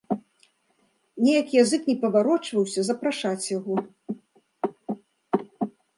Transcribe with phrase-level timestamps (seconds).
[1.25, 3.79] Неяк язык не паварочваўся запрашаць яго.